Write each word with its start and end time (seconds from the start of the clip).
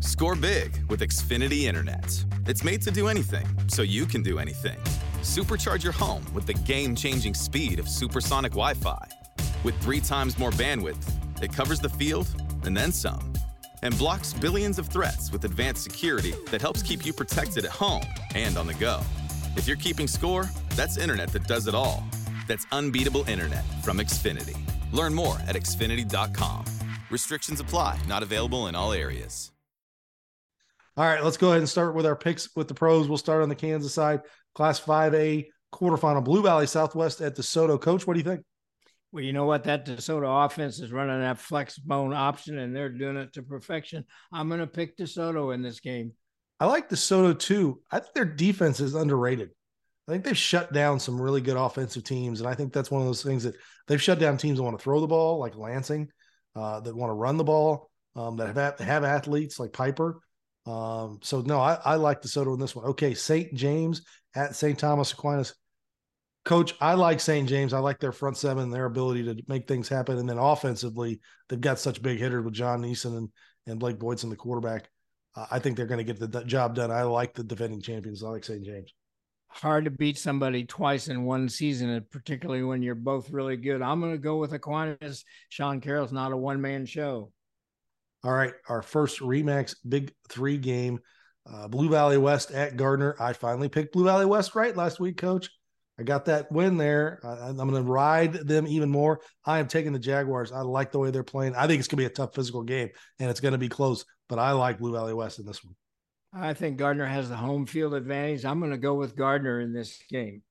Score 0.00 0.34
big 0.34 0.72
with 0.88 1.00
Xfinity 1.00 1.64
Internet. 1.64 2.24
It's 2.46 2.64
made 2.64 2.80
to 2.82 2.90
do 2.90 3.08
anything, 3.08 3.46
so 3.68 3.82
you 3.82 4.06
can 4.06 4.22
do 4.22 4.38
anything. 4.38 4.78
Supercharge 5.20 5.84
your 5.84 5.92
home 5.92 6.24
with 6.32 6.46
the 6.46 6.54
game 6.54 6.94
changing 6.94 7.34
speed 7.34 7.78
of 7.78 7.86
supersonic 7.86 8.52
Wi 8.52 8.72
Fi. 8.74 9.06
With 9.62 9.78
three 9.82 10.00
times 10.00 10.38
more 10.38 10.52
bandwidth, 10.52 11.04
it 11.42 11.52
covers 11.52 11.80
the 11.80 11.90
field 11.90 12.26
and 12.64 12.74
then 12.74 12.92
some. 12.92 13.30
And 13.82 13.96
blocks 13.98 14.32
billions 14.32 14.78
of 14.78 14.88
threats 14.88 15.30
with 15.30 15.44
advanced 15.44 15.82
security 15.82 16.32
that 16.50 16.62
helps 16.62 16.82
keep 16.82 17.04
you 17.04 17.12
protected 17.12 17.66
at 17.66 17.70
home 17.70 18.02
and 18.34 18.56
on 18.56 18.66
the 18.66 18.74
go. 18.74 19.02
If 19.54 19.68
you're 19.68 19.76
keeping 19.76 20.08
score, 20.08 20.48
that's 20.76 20.96
internet 20.96 21.28
that 21.32 21.46
does 21.46 21.66
it 21.66 21.74
all. 21.74 22.02
That's 22.48 22.66
unbeatable 22.72 23.28
internet 23.28 23.64
from 23.84 23.98
Xfinity. 23.98 24.56
Learn 24.92 25.12
more 25.12 25.36
at 25.46 25.56
xfinity.com. 25.56 26.64
Restrictions 27.10 27.60
apply, 27.60 27.98
not 28.08 28.22
available 28.22 28.68
in 28.68 28.74
all 28.74 28.94
areas. 28.94 29.52
All 30.96 31.04
right, 31.04 31.22
let's 31.22 31.36
go 31.36 31.48
ahead 31.48 31.60
and 31.60 31.68
start 31.68 31.94
with 31.94 32.06
our 32.06 32.16
picks 32.16 32.54
with 32.56 32.68
the 32.68 32.74
pros. 32.74 33.08
We'll 33.08 33.18
start 33.18 33.42
on 33.42 33.48
the 33.48 33.54
Kansas 33.54 33.94
side. 33.94 34.22
Class 34.54 34.80
5A 34.80 35.46
quarterfinal, 35.72 36.24
Blue 36.24 36.42
Valley 36.42 36.66
Southwest 36.66 37.20
at 37.20 37.36
DeSoto. 37.36 37.80
Coach, 37.80 38.06
what 38.06 38.14
do 38.14 38.20
you 38.20 38.24
think? 38.24 38.42
Well, 39.12 39.24
you 39.24 39.32
know 39.32 39.44
what? 39.44 39.64
That 39.64 39.86
DeSoto 39.86 40.46
offense 40.46 40.80
is 40.80 40.92
running 40.92 41.20
that 41.20 41.38
flex 41.38 41.78
bone 41.78 42.12
option, 42.12 42.58
and 42.58 42.74
they're 42.74 42.88
doing 42.88 43.16
it 43.16 43.32
to 43.34 43.42
perfection. 43.42 44.04
I'm 44.32 44.48
going 44.48 44.60
to 44.60 44.66
pick 44.66 44.96
DeSoto 44.96 45.54
in 45.54 45.62
this 45.62 45.80
game. 45.80 46.12
I 46.58 46.66
like 46.66 46.88
DeSoto 46.88 47.38
too. 47.38 47.80
I 47.90 48.00
think 48.00 48.14
their 48.14 48.24
defense 48.24 48.80
is 48.80 48.94
underrated. 48.94 49.50
I 50.06 50.12
think 50.12 50.24
they've 50.24 50.36
shut 50.36 50.72
down 50.72 51.00
some 51.00 51.20
really 51.20 51.40
good 51.40 51.56
offensive 51.56 52.04
teams, 52.04 52.40
and 52.40 52.48
I 52.48 52.54
think 52.54 52.72
that's 52.72 52.90
one 52.90 53.00
of 53.00 53.06
those 53.06 53.22
things 53.22 53.44
that 53.44 53.54
they've 53.86 54.02
shut 54.02 54.18
down 54.18 54.36
teams 54.36 54.58
that 54.58 54.64
want 54.64 54.78
to 54.78 54.82
throw 54.82 55.00
the 55.00 55.06
ball, 55.06 55.38
like 55.38 55.56
Lansing, 55.56 56.08
uh, 56.56 56.80
that 56.80 56.96
want 56.96 57.10
to 57.10 57.14
run 57.14 57.36
the 57.36 57.44
ball, 57.44 57.90
um, 58.16 58.36
that 58.36 58.54
have 58.54 58.80
have 58.80 59.04
athletes 59.04 59.58
like 59.58 59.72
Piper. 59.72 60.20
Um, 60.66 61.18
so 61.22 61.40
no, 61.40 61.58
I, 61.58 61.78
I 61.84 61.94
like 61.96 62.22
DeSoto 62.22 62.54
in 62.54 62.60
this 62.60 62.76
one. 62.76 62.84
Okay, 62.86 63.14
St. 63.14 63.54
James 63.54 64.02
at 64.34 64.54
St. 64.54 64.78
Thomas 64.78 65.12
Aquinas. 65.12 65.54
Coach, 66.44 66.74
I 66.80 66.94
like 66.94 67.20
St. 67.20 67.48
James. 67.48 67.72
I 67.72 67.80
like 67.80 67.98
their 67.98 68.12
front 68.12 68.36
seven, 68.36 68.70
their 68.70 68.86
ability 68.86 69.24
to 69.24 69.42
make 69.46 69.68
things 69.68 69.88
happen. 69.88 70.18
And 70.18 70.28
then 70.28 70.38
offensively, 70.38 71.20
they've 71.48 71.60
got 71.60 71.78
such 71.78 72.02
big 72.02 72.18
hitters 72.18 72.44
with 72.44 72.54
John 72.54 72.80
Neeson 72.80 73.16
and, 73.16 73.28
and 73.66 73.78
Blake 73.78 73.98
Boydson, 73.98 74.30
the 74.30 74.36
quarterback. 74.36 74.88
Uh, 75.36 75.46
I 75.50 75.58
think 75.58 75.76
they're 75.76 75.86
going 75.86 76.04
to 76.04 76.12
get 76.12 76.18
the 76.18 76.44
job 76.44 76.74
done. 76.74 76.90
I 76.90 77.02
like 77.02 77.34
the 77.34 77.44
defending 77.44 77.82
champions. 77.82 78.24
I 78.24 78.28
like 78.28 78.44
St. 78.44 78.64
James. 78.64 78.92
Hard 79.48 79.84
to 79.84 79.90
beat 79.90 80.16
somebody 80.16 80.64
twice 80.64 81.08
in 81.08 81.24
one 81.24 81.48
season, 81.48 82.04
particularly 82.10 82.62
when 82.62 82.82
you're 82.82 82.94
both 82.94 83.30
really 83.30 83.56
good. 83.56 83.82
I'm 83.82 84.00
going 84.00 84.12
to 84.12 84.18
go 84.18 84.38
with 84.38 84.52
Aquinas. 84.52 85.24
Sean 85.48 85.80
Carroll's 85.80 86.12
not 86.12 86.32
a 86.32 86.36
one 86.36 86.60
man 86.60 86.86
show. 86.86 87.32
All 88.22 88.32
right, 88.32 88.52
our 88.68 88.82
first 88.82 89.20
Remax 89.20 89.74
Big 89.88 90.12
Three 90.28 90.58
game, 90.58 91.00
uh, 91.50 91.68
Blue 91.68 91.88
Valley 91.88 92.18
West 92.18 92.50
at 92.50 92.76
Gardner. 92.76 93.16
I 93.18 93.32
finally 93.32 93.68
picked 93.68 93.92
Blue 93.92 94.04
Valley 94.04 94.26
West 94.26 94.54
right 94.54 94.76
last 94.76 95.00
week, 95.00 95.16
Coach. 95.16 95.48
I 95.98 96.02
got 96.02 96.26
that 96.26 96.50
win 96.50 96.78
there. 96.78 97.20
I, 97.22 97.48
am 97.48 97.56
going 97.56 97.74
to 97.74 97.82
ride 97.82 98.32
them 98.32 98.66
even 98.66 98.88
more. 98.88 99.20
I 99.44 99.58
am 99.58 99.68
taking 99.68 99.92
the 99.92 99.98
Jaguars. 99.98 100.50
I 100.50 100.60
like 100.60 100.92
the 100.92 100.98
way 100.98 101.10
they're 101.10 101.22
playing. 101.22 101.54
I 101.54 101.66
think 101.66 101.78
it's 101.78 101.88
going 101.88 101.98
to 101.98 102.02
be 102.02 102.06
a 102.06 102.10
tough 102.10 102.34
physical 102.34 102.62
game, 102.62 102.88
and 103.18 103.28
it's 103.28 103.40
going 103.40 103.52
to 103.52 103.58
be 103.58 103.68
close. 103.68 104.06
But 104.28 104.38
I 104.38 104.52
like 104.52 104.78
Blue 104.78 104.92
Valley 104.92 105.12
West 105.12 105.38
in 105.38 105.46
this 105.46 105.62
one. 105.62 105.74
I 106.32 106.54
think 106.54 106.78
Gardner 106.78 107.06
has 107.06 107.28
the 107.28 107.36
home 107.36 107.66
field 107.66 107.92
advantage. 107.92 108.44
I'm 108.44 108.60
going 108.60 108.70
to 108.70 108.78
go 108.78 108.94
with 108.94 109.16
Gardner 109.16 109.60
in 109.60 109.74
this 109.74 109.98
game. 110.08 110.42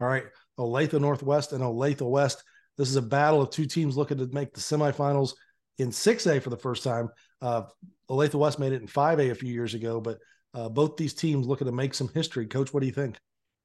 All 0.00 0.08
right, 0.08 0.24
Olathe 0.58 0.98
Northwest 0.98 1.52
and 1.52 1.62
Olathe 1.62 2.00
West. 2.00 2.42
This 2.78 2.88
is 2.88 2.96
a 2.96 3.02
battle 3.02 3.42
of 3.42 3.50
two 3.50 3.66
teams 3.66 3.96
looking 3.96 4.18
to 4.18 4.28
make 4.32 4.54
the 4.54 4.60
semifinals 4.60 5.34
in 5.78 5.90
6A 5.90 6.42
for 6.42 6.50
the 6.50 6.56
first 6.56 6.84
time. 6.84 7.08
Uh, 7.40 7.62
Olathe 8.10 8.34
West 8.34 8.58
made 8.58 8.72
it 8.72 8.82
in 8.82 8.88
5A 8.88 9.30
a 9.30 9.34
few 9.34 9.52
years 9.52 9.74
ago, 9.74 10.00
but 10.00 10.18
uh, 10.54 10.68
both 10.68 10.96
these 10.96 11.14
teams 11.14 11.46
looking 11.46 11.66
to 11.66 11.72
make 11.72 11.94
some 11.94 12.10
history. 12.12 12.46
Coach, 12.46 12.72
what 12.72 12.80
do 12.80 12.86
you 12.86 12.92
think? 12.92 13.18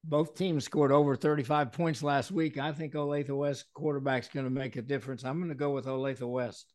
Both 0.04 0.36
teams 0.36 0.64
scored 0.64 0.92
over 0.92 1.16
35 1.16 1.72
points 1.72 2.02
last 2.02 2.30
week. 2.30 2.56
I 2.56 2.72
think 2.72 2.94
Olathe 2.94 3.36
West 3.36 3.66
quarterback's 3.74 4.28
going 4.28 4.44
to 4.44 4.50
make 4.50 4.76
a 4.76 4.82
difference. 4.82 5.24
I'm 5.24 5.38
going 5.38 5.50
to 5.50 5.54
go 5.54 5.70
with 5.70 5.86
Olathe 5.86 6.22
West. 6.22 6.72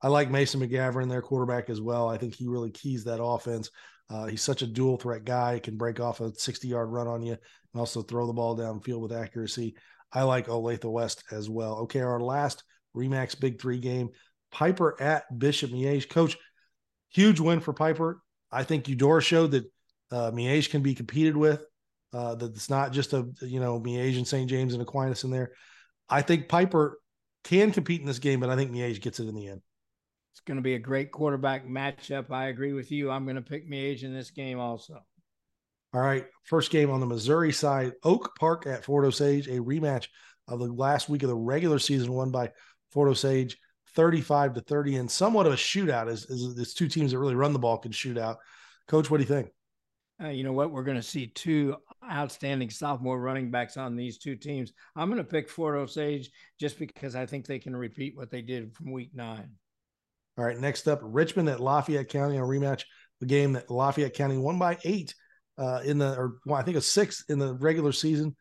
I 0.00 0.08
like 0.08 0.30
Mason 0.30 0.60
McGavern, 0.60 1.08
their 1.08 1.22
quarterback 1.22 1.70
as 1.70 1.80
well. 1.80 2.08
I 2.08 2.18
think 2.18 2.34
he 2.34 2.48
really 2.48 2.70
keys 2.70 3.04
that 3.04 3.22
offense. 3.22 3.70
Uh, 4.10 4.26
he's 4.26 4.42
such 4.42 4.62
a 4.62 4.66
dual 4.66 4.96
threat 4.96 5.24
guy. 5.24 5.54
He 5.54 5.60
can 5.60 5.76
break 5.76 6.00
off 6.00 6.20
a 6.20 6.34
60 6.34 6.66
yard 6.66 6.90
run 6.90 7.06
on 7.06 7.22
you 7.22 7.32
and 7.32 7.80
also 7.80 8.02
throw 8.02 8.26
the 8.26 8.32
ball 8.32 8.56
downfield 8.56 9.00
with 9.00 9.12
accuracy. 9.12 9.76
I 10.12 10.24
like 10.24 10.48
Olathe 10.48 10.84
West 10.84 11.22
as 11.30 11.48
well. 11.48 11.78
Okay, 11.80 12.00
our 12.00 12.20
last 12.20 12.64
Remax 12.96 13.38
Big 13.38 13.60
Three 13.60 13.78
game 13.78 14.10
Piper 14.52 15.00
at 15.00 15.38
Bishop 15.38 15.70
Miege. 15.70 16.08
Coach, 16.08 16.36
huge 17.10 17.40
win 17.40 17.60
for 17.60 17.72
Piper. 17.72 18.22
I 18.50 18.64
think 18.64 18.88
Eudora 18.88 19.22
showed 19.22 19.52
that 19.52 19.64
uh, 20.10 20.30
Miege 20.30 20.70
can 20.70 20.82
be 20.82 20.94
competed 20.94 21.36
with. 21.36 21.64
Uh, 22.12 22.34
that 22.34 22.54
it's 22.54 22.68
not 22.68 22.92
just 22.92 23.14
a 23.14 23.26
you 23.40 23.58
know 23.58 23.80
Miege 23.80 24.18
and 24.18 24.28
St. 24.28 24.48
James 24.48 24.74
and 24.74 24.82
Aquinas 24.82 25.24
in 25.24 25.30
there. 25.30 25.52
I 26.08 26.20
think 26.20 26.48
Piper 26.48 26.98
can 27.44 27.72
compete 27.72 28.02
in 28.02 28.06
this 28.06 28.18
game, 28.18 28.38
but 28.38 28.50
I 28.50 28.56
think 28.56 28.70
Miege 28.70 29.00
gets 29.00 29.18
it 29.18 29.28
in 29.28 29.34
the 29.34 29.48
end. 29.48 29.62
It's 30.32 30.40
going 30.40 30.56
to 30.56 30.62
be 30.62 30.74
a 30.74 30.78
great 30.78 31.10
quarterback 31.10 31.66
matchup. 31.66 32.30
I 32.30 32.46
agree 32.48 32.74
with 32.74 32.90
you. 32.90 33.10
I'm 33.10 33.24
going 33.24 33.36
to 33.36 33.42
pick 33.42 33.68
Miege 33.68 34.02
in 34.02 34.14
this 34.14 34.30
game 34.30 34.58
also. 34.58 35.00
All 35.94 36.00
right, 36.00 36.26
first 36.44 36.70
game 36.70 36.90
on 36.90 37.00
the 37.00 37.06
Missouri 37.06 37.52
side, 37.52 37.92
Oak 38.02 38.34
Park 38.38 38.66
at 38.66 38.84
Fort 38.84 39.04
Osage, 39.04 39.46
a 39.48 39.60
rematch 39.60 40.06
of 40.48 40.58
the 40.58 40.72
last 40.72 41.10
week 41.10 41.22
of 41.22 41.28
the 41.28 41.36
regular 41.36 41.78
season, 41.78 42.12
won 42.12 42.30
by 42.30 42.50
Fort 42.92 43.10
Osage. 43.10 43.58
35 43.94 44.54
to 44.54 44.60
30 44.60 44.96
and 44.96 45.10
somewhat 45.10 45.46
of 45.46 45.52
a 45.52 45.56
shootout 45.56 46.08
as, 46.08 46.24
as 46.30 46.54
it's 46.58 46.74
two 46.74 46.88
teams 46.88 47.12
that 47.12 47.18
really 47.18 47.34
run 47.34 47.52
the 47.52 47.58
ball 47.58 47.78
can 47.78 47.92
shoot 47.92 48.18
out. 48.18 48.38
Coach, 48.88 49.10
what 49.10 49.18
do 49.18 49.22
you 49.22 49.28
think? 49.28 49.50
Uh, 50.22 50.28
you 50.28 50.44
know 50.44 50.52
what? 50.52 50.70
We're 50.70 50.84
going 50.84 50.98
to 50.98 51.02
see 51.02 51.26
two 51.28 51.76
outstanding 52.08 52.70
sophomore 52.70 53.18
running 53.18 53.50
backs 53.50 53.76
on 53.76 53.96
these 53.96 54.18
two 54.18 54.36
teams. 54.36 54.72
I'm 54.94 55.08
going 55.08 55.18
to 55.18 55.24
pick 55.24 55.48
Fort 55.48 55.76
Osage 55.76 56.30
just 56.60 56.78
because 56.78 57.16
I 57.16 57.26
think 57.26 57.46
they 57.46 57.58
can 57.58 57.74
repeat 57.74 58.16
what 58.16 58.30
they 58.30 58.42
did 58.42 58.74
from 58.74 58.92
week 58.92 59.10
nine. 59.14 59.50
All 60.38 60.44
right. 60.44 60.58
Next 60.58 60.88
up, 60.88 61.00
Richmond 61.02 61.48
at 61.48 61.60
Lafayette 61.60 62.08
County, 62.08 62.36
a 62.36 62.40
rematch, 62.40 62.84
the 63.20 63.26
game 63.26 63.52
that 63.54 63.70
Lafayette 63.70 64.14
County 64.14 64.38
won 64.38 64.58
by 64.58 64.78
eight 64.84 65.14
uh, 65.58 65.80
in 65.84 65.98
the, 65.98 66.16
or 66.16 66.36
well, 66.46 66.56
I 66.56 66.62
think 66.62 66.76
a 66.76 66.80
six 66.80 67.24
in 67.28 67.38
the 67.38 67.54
regular 67.54 67.92
season. 67.92 68.36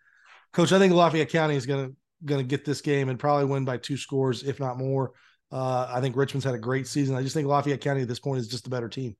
Coach, 0.53 0.71
I 0.71 0.79
think 0.79 0.93
Lafayette 0.93 1.29
County 1.29 1.55
is 1.55 1.65
going 1.65 1.89
to 1.89 1.95
going 2.25 2.39
to 2.39 2.47
get 2.47 2.65
this 2.65 2.81
game 2.81 3.09
and 3.09 3.19
probably 3.19 3.45
win 3.45 3.65
by 3.65 3.77
two 3.77 3.97
scores, 3.97 4.43
if 4.43 4.59
not 4.59 4.77
more. 4.77 5.11
Uh, 5.51 5.87
I 5.89 5.99
think 6.01 6.15
Richmond's 6.15 6.45
had 6.45 6.55
a 6.55 6.59
great 6.59 6.87
season. 6.87 7.15
I 7.15 7.23
just 7.23 7.33
think 7.33 7.47
Lafayette 7.47 7.81
County 7.81 8.01
at 8.01 8.07
this 8.07 8.19
point 8.19 8.39
is 8.39 8.47
just 8.47 8.67
a 8.67 8.69
better 8.69 8.89
team. 8.89 9.15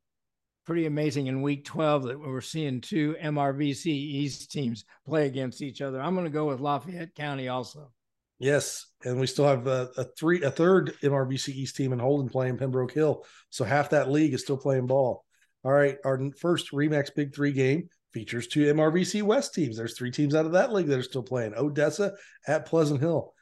Pretty 0.66 0.86
amazing 0.86 1.28
in 1.28 1.42
week 1.42 1.66
12 1.66 2.04
that 2.04 2.20
we're 2.20 2.40
seeing 2.40 2.82
two 2.82 3.16
MRVC 3.22 3.88
East 3.88 4.52
teams 4.52 4.86
play 5.06 5.26
against 5.26 5.62
each 5.62 5.82
other. 5.82 6.00
I'm 6.00 6.14
going 6.14 6.26
to 6.26 6.32
go 6.32 6.48
with 6.48 6.62
Lafayette 6.62 7.16
County 7.16 7.48
also. 7.48 7.92
Yes, 8.40 8.88
and 9.04 9.20
we 9.20 9.28
still 9.28 9.46
have 9.46 9.68
a, 9.68 9.90
a, 9.98 10.06
three, 10.18 10.42
a 10.42 10.50
third 10.50 10.94
MRVC 11.04 11.50
East 11.50 11.76
team 11.76 11.94
in 11.94 12.00
Holden 12.00 12.30
playing 12.30 12.58
Pembroke 12.58 12.92
Hill. 12.92 13.26
So 13.50 13.64
half 13.64 13.90
that 13.92 14.10
league 14.10 14.34
is 14.34 14.42
still 14.42 14.58
playing 14.58 14.88
ball. 14.88 15.26
All 15.64 15.72
right, 15.72 15.98
our 16.04 16.20
first 16.40 16.72
Remax 16.72 17.14
Big 17.16 17.36
Three 17.36 17.52
game 17.52 17.88
features 18.14 18.48
two 18.48 18.74
MRVC 18.74 19.22
West 19.22 19.54
teams. 19.54 19.78
There's 19.78 19.96
three 19.96 20.10
teams 20.10 20.34
out 20.34 20.48
of 20.48 20.54
that 20.54 20.74
league 20.74 20.88
that 20.88 20.98
are 20.98 21.04
still 21.04 21.22
playing. 21.22 21.54
Odessa 21.56 22.14
at 22.48 22.66
Pleasant 22.66 23.00
Hill. 23.00 23.34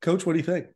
Coach, 0.00 0.24
what 0.24 0.32
do 0.32 0.38
you 0.38 0.44
think? 0.44 0.68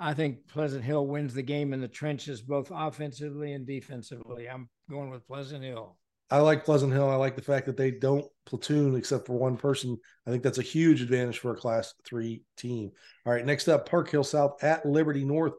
I 0.00 0.12
think 0.12 0.48
Pleasant 0.48 0.84
Hill 0.84 1.06
wins 1.06 1.34
the 1.34 1.42
game 1.42 1.72
in 1.72 1.80
the 1.80 1.88
trenches, 1.88 2.42
both 2.42 2.70
offensively 2.74 3.52
and 3.52 3.66
defensively. 3.66 4.48
I'm 4.48 4.68
going 4.90 5.10
with 5.10 5.26
Pleasant 5.26 5.62
Hill. 5.62 5.96
I 6.30 6.38
like 6.38 6.64
Pleasant 6.64 6.92
Hill. 6.92 7.08
I 7.08 7.14
like 7.14 7.36
the 7.36 7.42
fact 7.42 7.66
that 7.66 7.76
they 7.76 7.92
don't 7.92 8.26
platoon 8.44 8.96
except 8.96 9.26
for 9.26 9.38
one 9.38 9.56
person. 9.56 9.96
I 10.26 10.30
think 10.30 10.42
that's 10.42 10.58
a 10.58 10.62
huge 10.62 11.00
advantage 11.00 11.38
for 11.38 11.52
a 11.52 11.56
class 11.56 11.94
three 12.04 12.42
team. 12.56 12.90
All 13.24 13.32
right, 13.32 13.46
next 13.46 13.68
up, 13.68 13.88
Park 13.88 14.10
Hill 14.10 14.24
South 14.24 14.62
at 14.64 14.84
Liberty 14.84 15.24
North. 15.24 15.52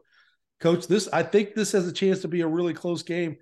Coach, 0.60 0.86
this 0.86 1.08
I 1.12 1.22
think 1.22 1.54
this 1.54 1.72
has 1.72 1.86
a 1.86 1.92
chance 1.92 2.20
to 2.20 2.28
be 2.28 2.42
a 2.42 2.46
really 2.46 2.74
close 2.74 3.02
game. 3.02 3.36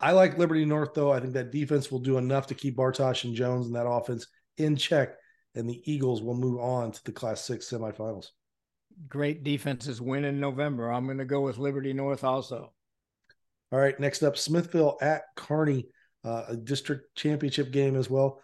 I 0.00 0.12
like 0.12 0.36
Liberty 0.36 0.64
North 0.64 0.92
though. 0.94 1.12
I 1.12 1.20
think 1.20 1.32
that 1.34 1.52
defense 1.52 1.90
will 1.90 2.00
do 2.00 2.18
enough 2.18 2.48
to 2.48 2.54
keep 2.54 2.76
Bartosh 2.76 3.24
and 3.24 3.34
Jones 3.34 3.66
and 3.66 3.76
that 3.76 3.88
offense 3.88 4.26
in 4.58 4.76
check, 4.76 5.14
and 5.54 5.68
the 5.68 5.80
Eagles 5.90 6.22
will 6.22 6.34
move 6.34 6.60
on 6.60 6.92
to 6.92 7.04
the 7.04 7.12
Class 7.12 7.40
Six 7.40 7.70
semifinals 7.70 8.26
great 9.08 9.44
defenses 9.44 10.00
win 10.00 10.24
in 10.24 10.40
November. 10.40 10.90
I'm 10.90 11.06
going 11.06 11.18
to 11.18 11.24
go 11.24 11.40
with 11.40 11.58
Liberty 11.58 11.92
North 11.92 12.24
also. 12.24 12.72
All 13.72 13.78
right. 13.78 13.98
Next 13.98 14.22
up, 14.22 14.36
Smithville 14.36 14.98
at 15.00 15.22
Kearney, 15.36 15.86
uh, 16.24 16.44
a 16.48 16.56
district 16.56 17.16
championship 17.16 17.70
game 17.70 17.96
as 17.96 18.08
well. 18.08 18.40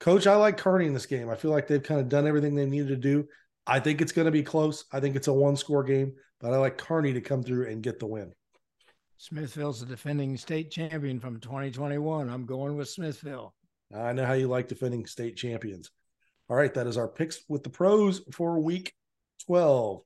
Coach, 0.00 0.26
I 0.26 0.36
like 0.36 0.56
Kearney 0.56 0.86
in 0.86 0.94
this 0.94 1.06
game. 1.06 1.28
I 1.28 1.34
feel 1.34 1.50
like 1.50 1.66
they've 1.66 1.82
kind 1.82 2.00
of 2.00 2.08
done 2.08 2.26
everything 2.26 2.54
they 2.54 2.66
needed 2.66 2.88
to 2.88 2.96
do. 2.96 3.26
I 3.66 3.80
think 3.80 4.00
it's 4.00 4.12
going 4.12 4.26
to 4.26 4.32
be 4.32 4.42
close. 4.42 4.84
I 4.92 5.00
think 5.00 5.16
it's 5.16 5.28
a 5.28 5.32
one 5.32 5.56
score 5.56 5.82
game, 5.82 6.14
but 6.40 6.54
I 6.54 6.56
like 6.58 6.78
Kearney 6.78 7.12
to 7.12 7.20
come 7.20 7.42
through 7.42 7.68
and 7.68 7.82
get 7.82 7.98
the 7.98 8.06
win. 8.06 8.32
Smithville's 9.16 9.80
the 9.80 9.86
defending 9.86 10.36
state 10.36 10.70
champion 10.70 11.18
from 11.18 11.40
2021. 11.40 12.30
I'm 12.30 12.46
going 12.46 12.76
with 12.76 12.88
Smithville. 12.88 13.52
I 13.94 14.12
know 14.12 14.24
how 14.24 14.34
you 14.34 14.46
like 14.46 14.68
defending 14.68 15.06
state 15.06 15.36
champions. 15.36 15.90
All 16.48 16.56
right, 16.56 16.72
that 16.74 16.86
is 16.86 16.96
our 16.96 17.08
picks 17.08 17.40
with 17.48 17.64
the 17.64 17.70
pros 17.70 18.22
for 18.32 18.60
week 18.60 18.94
12. 19.46 20.04